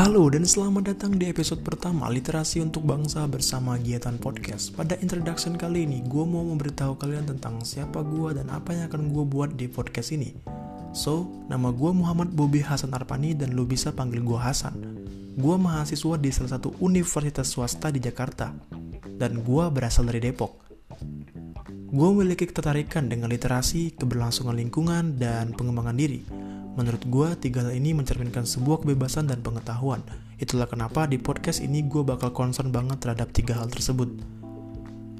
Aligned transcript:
Halo 0.00 0.32
dan 0.32 0.48
selamat 0.48 0.96
datang 0.96 1.12
di 1.20 1.28
episode 1.28 1.60
pertama 1.60 2.08
Literasi 2.08 2.64
untuk 2.64 2.88
Bangsa 2.88 3.20
bersama 3.28 3.76
Giatan 3.76 4.16
Podcast. 4.16 4.72
Pada 4.72 4.96
introduction 5.04 5.60
kali 5.60 5.84
ini, 5.84 6.00
gue 6.00 6.24
mau 6.24 6.40
memberitahu 6.40 6.96
kalian 6.96 7.28
tentang 7.28 7.60
siapa 7.60 8.00
gue 8.00 8.32
dan 8.32 8.48
apa 8.48 8.72
yang 8.72 8.88
akan 8.88 9.12
gue 9.12 9.24
buat 9.28 9.60
di 9.60 9.68
podcast 9.68 10.16
ini. 10.16 10.32
So, 10.96 11.28
nama 11.52 11.68
gue 11.68 11.92
Muhammad 11.92 12.32
Bobi 12.32 12.64
Hasan 12.64 12.96
Arpani 12.96 13.36
dan 13.36 13.52
lo 13.52 13.68
bisa 13.68 13.92
panggil 13.92 14.24
gue 14.24 14.40
Hasan. 14.40 14.72
Gue 15.36 15.60
mahasiswa 15.60 16.16
di 16.16 16.32
salah 16.32 16.56
satu 16.56 16.72
universitas 16.80 17.52
swasta 17.52 17.92
di 17.92 18.00
Jakarta. 18.00 18.56
Dan 19.04 19.44
gue 19.44 19.64
berasal 19.68 20.08
dari 20.08 20.24
Depok. 20.24 20.64
Gue 21.92 22.08
memiliki 22.16 22.48
ketertarikan 22.48 23.04
dengan 23.04 23.28
literasi, 23.28 23.92
keberlangsungan 24.00 24.56
lingkungan, 24.56 25.20
dan 25.20 25.52
pengembangan 25.52 26.00
diri 26.00 26.39
Menurut 26.80 27.04
gue, 27.12 27.28
tiga 27.44 27.60
hal 27.60 27.76
ini 27.76 27.92
mencerminkan 27.92 28.48
sebuah 28.48 28.80
kebebasan 28.80 29.28
dan 29.28 29.44
pengetahuan. 29.44 30.00
Itulah 30.40 30.64
kenapa 30.64 31.04
di 31.04 31.20
podcast 31.20 31.60
ini 31.60 31.84
gue 31.84 32.00
bakal 32.00 32.32
concern 32.32 32.72
banget 32.72 33.04
terhadap 33.04 33.28
tiga 33.36 33.60
hal 33.60 33.68
tersebut. 33.68 34.08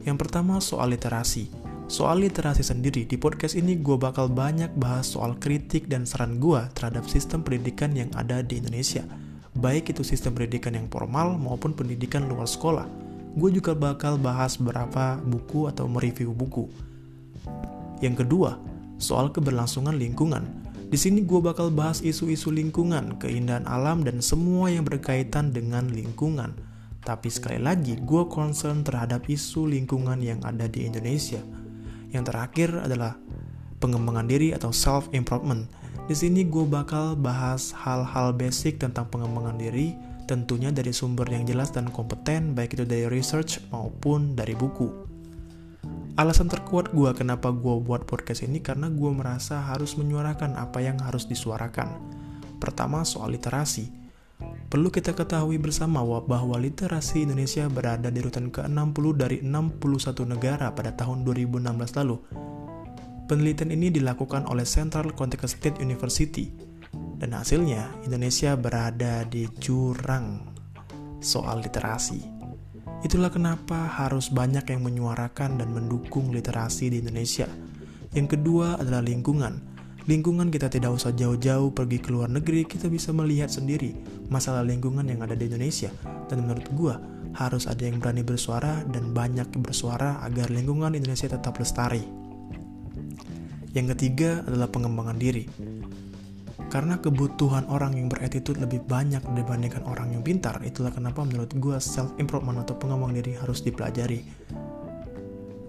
Yang 0.09 0.17
pertama 0.25 0.57
soal 0.65 0.97
literasi. 0.97 1.53
Soal 1.85 2.25
literasi 2.25 2.65
sendiri, 2.65 3.05
di 3.05 3.21
podcast 3.21 3.61
ini 3.61 3.77
gue 3.77 3.93
bakal 4.01 4.33
banyak 4.33 4.73
bahas 4.81 5.13
soal 5.13 5.37
kritik 5.37 5.85
dan 5.85 6.09
saran 6.09 6.41
gue 6.41 6.65
terhadap 6.73 7.05
sistem 7.05 7.45
pendidikan 7.45 7.93
yang 7.93 8.09
ada 8.17 8.41
di 8.41 8.57
Indonesia. 8.57 9.05
Baik 9.53 9.93
itu 9.93 10.01
sistem 10.01 10.33
pendidikan 10.33 10.73
yang 10.73 10.89
formal 10.89 11.37
maupun 11.37 11.77
pendidikan 11.77 12.25
luar 12.25 12.49
sekolah. 12.49 12.89
Gue 13.37 13.53
juga 13.53 13.77
bakal 13.77 14.17
bahas 14.17 14.57
beberapa 14.57 15.21
buku 15.21 15.69
atau 15.69 15.85
mereview 15.85 16.33
buku. 16.33 16.73
Yang 18.01 18.25
kedua, 18.25 18.57
soal 18.97 19.29
keberlangsungan 19.29 20.01
lingkungan. 20.01 20.70
Di 20.91 20.99
sini 20.99 21.23
gue 21.23 21.39
bakal 21.39 21.71
bahas 21.71 22.03
isu-isu 22.03 22.51
lingkungan, 22.51 23.15
keindahan 23.23 23.63
alam, 23.71 24.03
dan 24.03 24.19
semua 24.19 24.75
yang 24.75 24.83
berkaitan 24.83 25.55
dengan 25.55 25.87
lingkungan. 25.87 26.51
Tapi 27.07 27.31
sekali 27.31 27.63
lagi, 27.63 27.95
gue 27.95 28.27
concern 28.27 28.83
terhadap 28.83 29.31
isu 29.31 29.71
lingkungan 29.71 30.19
yang 30.19 30.43
ada 30.43 30.67
di 30.67 30.91
Indonesia. 30.91 31.39
Yang 32.11 32.35
terakhir 32.35 32.75
adalah 32.83 33.15
pengembangan 33.79 34.27
diri 34.27 34.51
atau 34.51 34.75
self-improvement. 34.75 35.71
Di 36.11 36.19
sini 36.19 36.43
gue 36.43 36.67
bakal 36.67 37.15
bahas 37.15 37.71
hal-hal 37.71 38.35
basic 38.35 38.83
tentang 38.83 39.07
pengembangan 39.15 39.63
diri, 39.63 39.95
tentunya 40.27 40.75
dari 40.75 40.91
sumber 40.91 41.31
yang 41.31 41.47
jelas 41.47 41.71
dan 41.71 41.87
kompeten, 41.95 42.59
baik 42.59 42.75
itu 42.75 42.83
dari 42.83 43.07
research 43.07 43.63
maupun 43.71 44.35
dari 44.35 44.59
buku. 44.59 45.10
Alasan 46.21 46.53
terkuat 46.53 46.93
gue 46.93 47.17
kenapa 47.17 47.49
gue 47.49 47.81
buat 47.81 48.05
podcast 48.05 48.45
ini 48.45 48.61
karena 48.61 48.93
gue 48.93 49.09
merasa 49.09 49.57
harus 49.65 49.97
menyuarakan 49.97 50.53
apa 50.53 50.85
yang 50.85 51.01
harus 51.01 51.25
disuarakan. 51.25 51.97
Pertama 52.61 53.09
soal 53.09 53.33
literasi. 53.33 53.89
Perlu 54.69 54.93
kita 54.93 55.17
ketahui 55.17 55.57
bersama 55.57 56.05
bahwa 56.05 56.61
literasi 56.61 57.25
Indonesia 57.25 57.65
berada 57.73 58.13
di 58.13 58.21
urutan 58.21 58.53
ke-60 58.53 59.05
dari 59.17 59.41
61 59.41 59.81
negara 60.29 60.69
pada 60.77 60.93
tahun 60.93 61.25
2016 61.25 61.65
lalu. 62.05 62.21
Penelitian 63.25 63.73
ini 63.73 63.89
dilakukan 63.89 64.45
oleh 64.45 64.69
Central 64.69 65.17
Connecticut 65.17 65.49
State 65.49 65.81
University 65.81 66.53
dan 67.17 67.33
hasilnya 67.33 67.89
Indonesia 68.05 68.61
berada 68.61 69.25
di 69.25 69.49
jurang 69.57 70.53
soal 71.25 71.65
literasi. 71.65 72.40
Itulah 73.01 73.33
kenapa 73.33 73.89
harus 73.89 74.29
banyak 74.29 74.77
yang 74.77 74.85
menyuarakan 74.85 75.57
dan 75.57 75.73
mendukung 75.73 76.29
literasi 76.29 76.93
di 76.93 77.01
Indonesia. 77.01 77.49
Yang 78.13 78.37
kedua 78.37 78.77
adalah 78.77 79.01
lingkungan. 79.01 79.73
Lingkungan 80.05 80.53
kita 80.53 80.69
tidak 80.69 80.97
usah 80.97 81.15
jauh-jauh 81.17 81.73
pergi 81.73 82.03
ke 82.03 82.13
luar 82.13 82.29
negeri, 82.29 82.69
kita 82.69 82.93
bisa 82.93 83.15
melihat 83.15 83.49
sendiri 83.49 83.95
masalah 84.29 84.61
lingkungan 84.67 85.07
yang 85.09 85.25
ada 85.25 85.33
di 85.33 85.49
Indonesia. 85.49 85.89
Dan 86.29 86.45
menurut 86.45 86.67
gua, 86.77 86.95
harus 87.37 87.65
ada 87.71 87.87
yang 87.87 88.03
berani 88.03 88.27
bersuara 88.27 88.83
dan 88.91 89.17
banyak 89.17 89.49
bersuara 89.63 90.21
agar 90.27 90.51
lingkungan 90.51 90.93
Indonesia 90.93 91.31
tetap 91.31 91.57
lestari. 91.57 92.03
Yang 93.71 93.97
ketiga 93.97 94.43
adalah 94.45 94.67
pengembangan 94.67 95.17
diri. 95.17 95.47
Karena 96.71 97.03
kebutuhan 97.03 97.67
orang 97.67 97.99
yang 97.99 98.07
beretitude 98.07 98.63
lebih 98.63 98.87
banyak 98.87 99.27
dibandingkan 99.35 99.83
orang 99.91 100.15
yang 100.15 100.23
pintar, 100.23 100.63
itulah 100.63 100.95
kenapa 100.95 101.27
menurut 101.27 101.51
gue 101.59 101.77
self-improvement 101.83 102.63
atau 102.63 102.79
pengembang 102.79 103.11
diri 103.11 103.35
harus 103.35 103.59
dipelajari. 103.59 104.23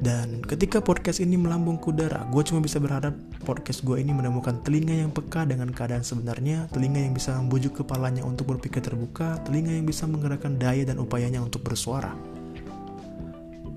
Dan 0.01 0.41
ketika 0.41 0.81
podcast 0.81 1.21
ini 1.21 1.37
melambung 1.37 1.77
ke 1.77 1.93
udara, 1.93 2.25
gue 2.29 2.41
cuma 2.41 2.57
bisa 2.57 2.81
berharap 2.81 3.13
podcast 3.45 3.85
gue 3.85 4.01
ini 4.01 4.09
menemukan 4.09 4.61
telinga 4.65 4.97
yang 4.97 5.13
peka 5.13 5.45
dengan 5.45 5.69
keadaan 5.69 6.01
sebenarnya, 6.01 6.69
telinga 6.73 7.01
yang 7.01 7.13
bisa 7.13 7.37
membujuk 7.37 7.85
kepalanya 7.85 8.25
untuk 8.25 8.49
berpikir 8.49 8.81
terbuka, 8.81 9.37
telinga 9.45 9.73
yang 9.73 9.85
bisa 9.85 10.09
menggerakkan 10.09 10.57
daya 10.57 10.85
dan 10.89 10.97
upayanya 10.97 11.41
untuk 11.41 11.61
bersuara. 11.61 12.13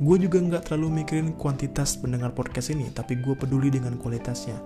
Gue 0.01 0.17
juga 0.17 0.41
nggak 0.41 0.73
terlalu 0.73 1.05
mikirin 1.05 1.37
kuantitas 1.37 2.01
pendengar 2.01 2.33
podcast 2.33 2.73
ini, 2.73 2.89
tapi 2.89 3.21
gue 3.21 3.37
peduli 3.37 3.69
dengan 3.69 4.01
kualitasnya. 4.01 4.57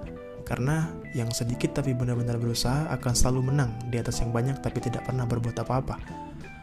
Karena 0.49 0.89
yang 1.13 1.29
sedikit 1.29 1.77
tapi 1.77 1.93
benar-benar 1.93 2.41
berusaha 2.41 2.89
akan 2.89 3.13
selalu 3.13 3.53
menang 3.53 3.77
di 3.93 4.01
atas 4.01 4.25
yang 4.25 4.33
banyak 4.33 4.57
tapi 4.65 4.81
tidak 4.81 5.05
pernah 5.05 5.29
berbuat 5.29 5.61
apa-apa. 5.61 6.01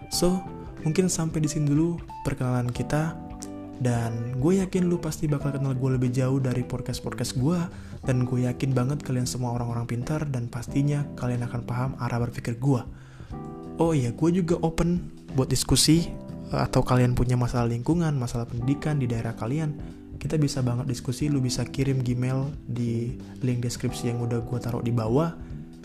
So, 0.09 0.41
mungkin 0.81 1.06
sampai 1.06 1.46
di 1.46 1.50
sini 1.50 1.69
dulu 1.69 2.01
perkenalan 2.25 2.73
kita 2.73 3.13
dan 3.78 4.40
gue 4.41 4.63
yakin 4.63 4.88
lu 4.88 4.97
pasti 4.97 5.28
bakal 5.29 5.53
kenal 5.53 5.75
gue 5.75 5.90
lebih 6.00 6.09
jauh 6.09 6.40
dari 6.40 6.63
podcast-podcast 6.63 7.38
gue 7.38 7.59
dan 8.07 8.23
gue 8.23 8.47
yakin 8.47 8.72
banget 8.72 9.03
kalian 9.03 9.28
semua 9.28 9.51
orang-orang 9.53 9.85
pintar 9.85 10.23
dan 10.31 10.47
pastinya 10.47 11.03
kalian 11.19 11.44
akan 11.44 11.62
paham 11.67 11.91
arah 12.00 12.23
berpikir 12.25 12.57
gue. 12.57 12.81
Oh 13.75 13.91
iya, 13.91 14.16
gue 14.16 14.29
juga 14.31 14.56
open 14.63 15.12
buat 15.35 15.52
diskusi 15.52 16.07
atau 16.56 16.79
kalian 16.79 17.17
punya 17.17 17.35
masalah 17.35 17.67
lingkungan, 17.67 18.16
masalah 18.16 18.47
pendidikan 18.47 18.96
di 18.96 19.12
daerah 19.12 19.35
kalian, 19.35 19.75
kita 20.25 20.41
bisa 20.41 20.66
banget 20.66 20.90
diskusi 20.90 21.30
lu 21.30 21.38
bisa 21.38 21.62
kirim 21.69 22.02
Gmail 22.02 22.50
di 22.66 23.13
link 23.46 23.62
deskripsi 23.62 24.09
yang 24.09 24.25
udah 24.25 24.41
gue 24.41 24.58
taruh 24.58 24.81
di 24.81 24.90
bawah 24.90 25.30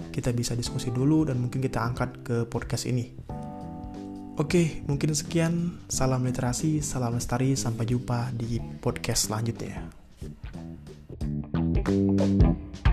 kita 0.09 0.33
bisa 0.33 0.57
diskusi 0.57 0.89
dulu 0.89 1.29
dan 1.29 1.37
mungkin 1.37 1.61
kita 1.61 1.85
angkat 1.85 2.25
ke 2.25 2.37
podcast 2.49 2.89
ini 2.89 3.13
Oke, 4.41 4.81
mungkin 4.89 5.13
sekian. 5.13 5.85
Salam 5.85 6.25
literasi, 6.25 6.81
salam 6.81 7.13
lestari. 7.13 7.53
Sampai 7.61 7.85
jumpa 7.85 8.33
di 8.33 8.57
podcast 8.81 9.29
selanjutnya. 9.29 9.85
thank 11.85 12.41
you 12.41 12.90